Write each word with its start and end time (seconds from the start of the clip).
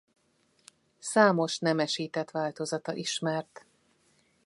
Számos 0.99 1.59
nemesített 1.59 2.31
változata 2.31 2.93
ismert. 2.93 3.65